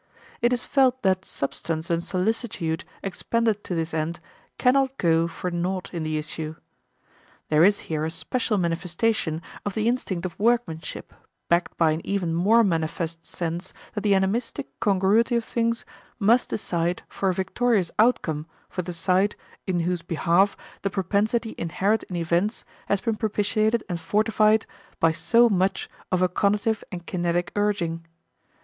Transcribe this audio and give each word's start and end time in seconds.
It 0.41 0.51
is 0.51 0.65
felt 0.65 1.03
that 1.03 1.25
substance 1.25 1.91
and 1.91 2.03
solicitude 2.03 2.85
expended 3.03 3.63
to 3.65 3.75
this 3.75 3.93
end 3.93 4.19
can 4.57 4.73
not 4.73 4.97
go 4.97 5.27
for 5.27 5.51
naught 5.51 5.93
in 5.93 6.01
the 6.01 6.17
issue. 6.17 6.55
There 7.49 7.63
is 7.63 7.81
here 7.81 8.03
a 8.03 8.09
special 8.09 8.57
manifestation 8.57 9.43
of 9.63 9.75
the 9.75 9.87
instinct 9.87 10.25
of 10.25 10.39
workmanship, 10.39 11.13
backed 11.49 11.77
by 11.77 11.91
an 11.91 12.01
even 12.03 12.33
more 12.33 12.63
manifest 12.63 13.27
sense 13.27 13.75
that 13.93 14.01
the 14.01 14.15
animistic 14.15 14.67
congruity 14.79 15.35
of 15.35 15.43
things 15.45 15.85
must 16.17 16.49
decide 16.49 17.03
for 17.07 17.29
a 17.29 17.33
victorious 17.35 17.91
outcome 17.99 18.47
for 18.69 18.81
the 18.81 18.93
side 18.93 19.35
in 19.67 19.81
whose 19.81 20.01
behalf 20.01 20.57
the 20.81 20.89
propensity 20.89 21.53
inherent 21.59 22.01
in 22.09 22.15
events 22.15 22.65
has 22.87 23.01
been 23.01 23.17
propitiated 23.17 23.83
and 23.87 23.99
fortified 24.01 24.65
by 24.99 25.11
so 25.11 25.47
much 25.47 25.91
of 26.11 26.21
conative 26.33 26.81
and 26.91 27.05
kinetic 27.05 27.51
urging. 27.55 28.03